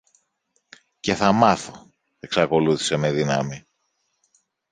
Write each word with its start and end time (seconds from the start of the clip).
Και 0.99 1.13
θα 1.15 1.31
μάθω, 1.31 1.91
εξακολούθησε 2.19 2.97
με 2.97 3.11
δύναμη. 3.11 3.65